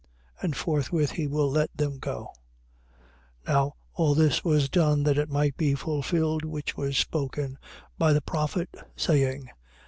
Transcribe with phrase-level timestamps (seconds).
[0.41, 2.33] And forthwith he will let them go.
[3.45, 3.53] 21:4.
[3.53, 7.59] Now all this was done that it might be fulfilled which was spoken
[7.99, 9.47] by the prophet, saying: 21:5.